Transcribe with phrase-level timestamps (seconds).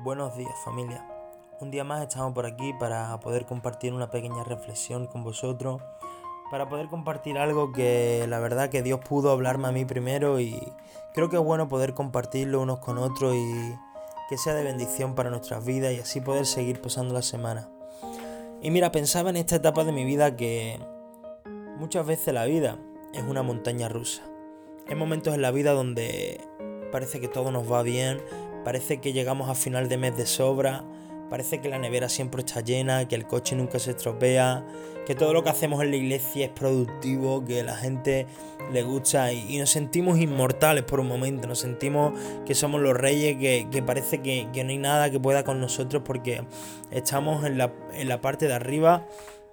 [0.00, 1.04] Buenos días familia.
[1.60, 5.82] Un día más estamos por aquí para poder compartir una pequeña reflexión con vosotros,
[6.52, 10.56] para poder compartir algo que la verdad que Dios pudo hablarme a mí primero y
[11.14, 13.74] creo que es bueno poder compartirlo unos con otros y
[14.28, 17.68] que sea de bendición para nuestras vidas y así poder seguir pasando la semana.
[18.62, 20.78] Y mira, pensaba en esta etapa de mi vida que
[21.76, 22.78] muchas veces la vida
[23.14, 24.22] es una montaña rusa.
[24.86, 26.40] Hay momentos en la vida donde
[26.92, 28.22] parece que todo nos va bien,
[28.68, 30.84] Parece que llegamos a final de mes de sobra,
[31.30, 34.62] parece que la nevera siempre está llena, que el coche nunca se estropea,
[35.06, 38.26] que todo lo que hacemos en la iglesia es productivo, que la gente
[38.70, 42.12] le gusta y, nos sentimos inmortales por un momento, nos sentimos
[42.44, 46.44] que somos los reyes, que, parece que, no hay nada que pueda con nosotros porque
[46.90, 49.06] estamos en la, en la parte de arriba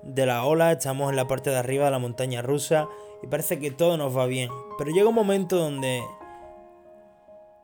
[0.04, 2.90] de la ola, estamos en la parte de arriba de la montaña rusa
[3.24, 4.50] y parece que todo nos va bien.
[4.78, 6.04] Pero llega un momento donde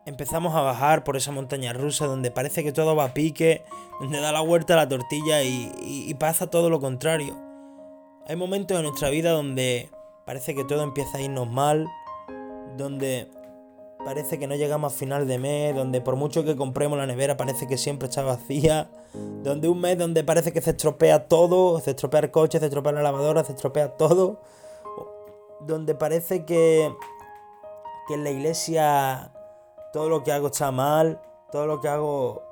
[0.06, 3.64] empezamos a bajar por esa montaña rusa donde parece que todo va a pique,
[4.00, 7.36] donde da la vuelta a la tortilla y, pasa todo lo contrario.
[8.28, 9.90] Hay momentos en nuestra vida donde
[10.26, 11.88] parece que todo empieza a irnos mal,
[12.78, 13.30] donde
[14.04, 17.38] parece que no llegamos a final de mes, donde por mucho que compremos la nevera
[17.38, 18.90] parece que siempre está vacía,
[19.44, 22.92] donde un mes donde parece que se estropea todo, se estropea el coche, se estropea
[22.92, 24.42] la lavadora, se estropea todo,
[25.62, 26.94] donde parece que,
[28.08, 29.31] que en la iglesia
[29.94, 32.44] todo lo que hago está mal, todo lo que hago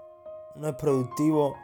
[0.56, 1.56] no es productivo.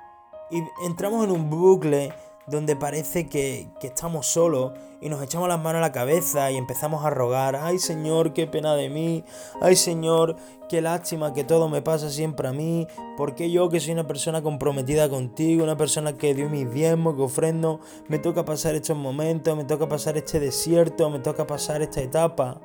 [0.52, 2.14] Y entramos en un bucle
[2.48, 7.06] donde parece que, estamos solos y nos echamos las manos a la cabeza y empezamos
[7.06, 9.24] a rogar, ay Señor, qué pena de mí,
[9.62, 10.36] ay Señor,
[10.70, 12.88] qué lástima que todo me pasa siempre a mí,
[13.18, 17.22] porque yo que soy una persona comprometida contigo, una persona que dio mis diezmos, que
[17.22, 22.02] ofrendo, me toca pasar estos momentos, me toca pasar este desierto, me toca pasar esta
[22.02, 22.60] etapa.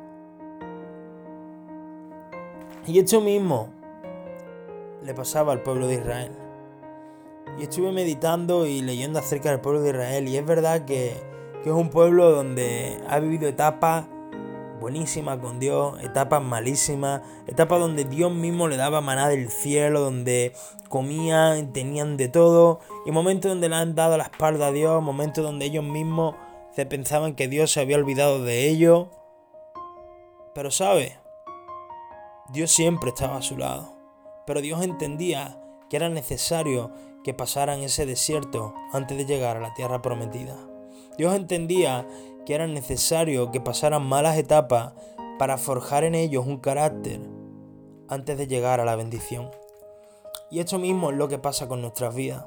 [2.87, 3.69] Y esto mismo
[5.05, 6.33] le pasaba al pueblo de Israel.
[7.59, 11.15] Y estuve meditando y leyendo acerca del pueblo de Israel y es verdad que,
[11.65, 14.07] es un pueblo donde ha vivido etapas
[14.81, 20.55] buenísimas con Dios, etapas malísimas, etapas donde Dios mismo le daba maná del cielo, donde
[20.89, 25.45] comían, tenían de todo, y momentos donde le han dado la espalda a Dios, momentos
[25.45, 26.35] donde ellos mismos
[26.75, 29.09] se pensaban que Dios se había olvidado de ellos.
[30.55, 31.19] Pero sabe,
[32.53, 33.93] Dios siempre estaba a su lado,
[34.45, 36.91] pero Dios entendía que era necesario
[37.23, 40.57] que pasaran ese desierto antes de llegar a la tierra prometida.
[41.17, 42.09] Dios entendía
[42.45, 44.95] que era necesario que pasaran malas etapas
[45.39, 47.21] para forjar en ellos un carácter
[48.09, 49.49] antes de llegar a la bendición.
[50.51, 52.47] Y esto mismo es lo que pasa con nuestras vidas.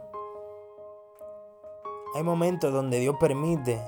[2.13, 3.81] Hay momentos donde Dios permite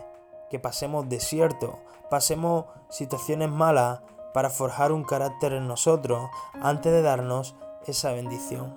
[0.49, 1.75] que pasemos desiertos,
[2.09, 3.99] pasemos situaciones malas
[4.35, 6.29] para forjar un carácter en nosotros
[6.61, 7.55] antes de darnos
[7.87, 8.73] esa bendición.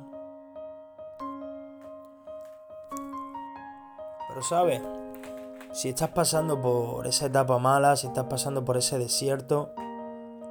[4.28, 4.80] Pero sabes,
[5.72, 9.72] si estás pasando por esa etapa mala, si estás pasando por ese desierto,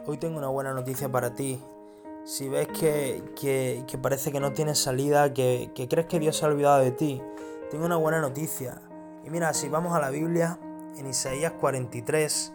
[0.06, 1.63] hoy tengo una buena noticia para ti.
[2.25, 6.50] Si ves que, parece que no tienes salida, que, que crees que Dios se ha
[6.50, 7.22] olvidado de ti,
[7.72, 8.81] tengo una buena noticia.
[9.24, 10.59] Y mira, si vamos a la Biblia,
[10.97, 12.51] en Isaías 43,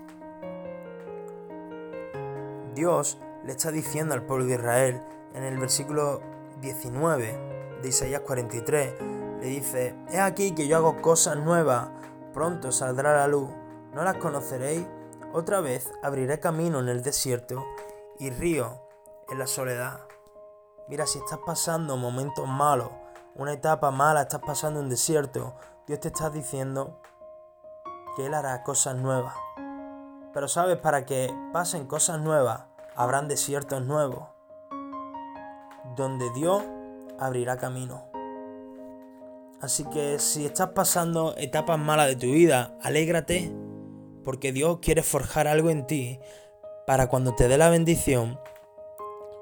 [2.75, 5.03] Dios le está diciendo al pueblo de Israel
[5.34, 6.21] en el versículo
[6.60, 8.94] 19 de Isaías 43,
[9.41, 11.91] le dice, He aquí que yo hago cosas nuevas,
[12.32, 13.50] pronto saldrá la luz,
[13.93, 14.87] ¿no las conoceréis?
[15.32, 17.65] Otra vez abriré camino en el desierto
[18.19, 18.81] y río
[19.28, 20.00] en la soledad.
[20.88, 22.91] Mira, si estás pasando momentos malos,
[23.34, 25.55] una etapa mala, estás pasando un desierto,
[25.87, 27.00] Dios te está diciendo
[28.15, 29.34] que Él hará cosas nuevas.
[30.32, 32.65] Pero sabes, para que pasen cosas nuevas,
[32.97, 34.28] habrán desiertos nuevos,
[35.94, 36.62] donde Dios
[37.19, 38.06] abrirá camino.
[39.60, 43.53] Así que si estás pasando etapas malas de tu vida, alégrate,
[44.25, 46.19] porque Dios quiere forjar algo en ti
[46.87, 48.40] para cuando te dé la bendición,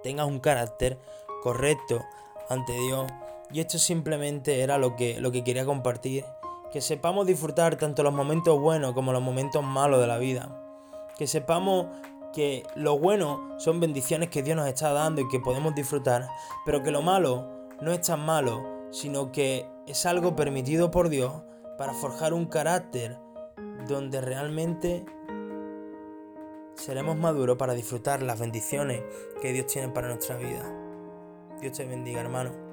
[0.03, 0.99] tengas un carácter
[1.43, 2.05] correcto
[2.49, 3.11] ante Dios.
[3.53, 6.25] Y esto simplemente era lo que, lo que quería compartir.
[6.73, 10.60] Que sepamos disfrutar tanto los momentos buenos como los momentos malos de la vida
[11.21, 11.89] que sepamos
[12.33, 16.27] que lo bueno son bendiciones que Dios nos está dando y que podemos disfrutar,
[16.65, 17.47] pero que lo malo
[17.83, 21.43] no es tan malo, sino que es algo permitido por Dios
[21.77, 23.19] para forjar un carácter
[23.87, 25.05] donde realmente
[26.75, 29.03] seremos maduros para disfrutar las bendiciones
[29.43, 30.65] que Dios tiene para nuestra vida.
[31.61, 32.70] Dios te bendiga, hermano.